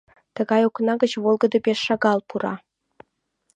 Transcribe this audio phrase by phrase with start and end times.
[0.35, 2.55] Тыгай окна гыч волгыдо пеш шагал пура.